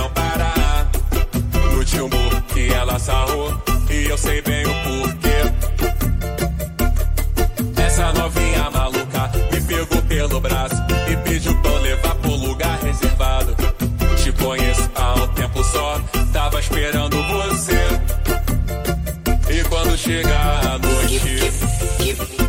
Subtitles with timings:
[0.00, 0.88] não parar.
[1.72, 2.16] No tchumbo
[2.52, 3.52] que ela sarrou,
[3.90, 5.38] e eu sei bem o porquê.
[7.76, 10.76] Essa novinha maluca me pegou pelo braço
[11.10, 13.54] e pediu pra eu levar pro lugar reservado.
[14.22, 16.00] Te conheço há um tempo só,
[16.32, 17.80] tava esperando você.
[19.50, 21.52] E quando chegar a noite,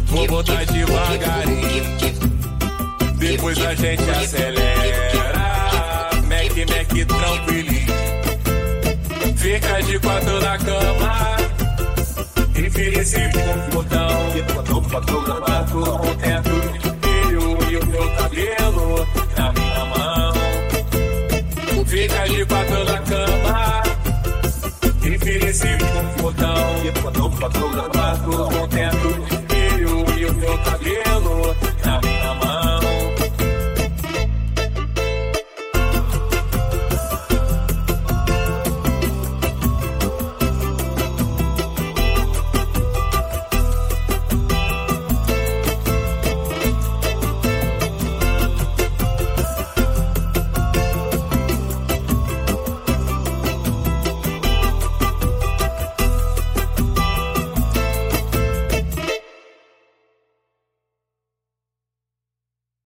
[0.06, 1.82] vou botar devagarinho.
[3.18, 4.81] Depois a gente acelera.
[9.42, 11.36] Fica de quatro na cama.
[12.56, 13.18] E fica esse
[13.74, 14.12] botão.
[14.88, 20.34] Fotografado com o teto vermelho e o meu cabelo na minha mão.
[21.88, 23.84] Fica de quatro na cama.
[25.04, 25.68] E fica esse
[26.22, 26.62] botão.
[27.02, 28.81] Fotografado com o teto